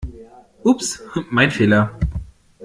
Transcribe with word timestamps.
Ups, 0.65 0.99
mein 1.29 1.51
Fehler! 1.51 1.91